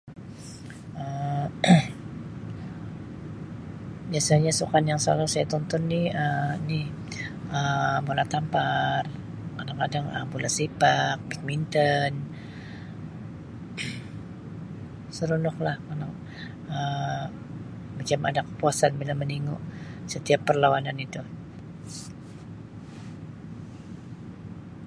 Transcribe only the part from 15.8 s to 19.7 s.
anu Um macam ada kepuasan bila meningu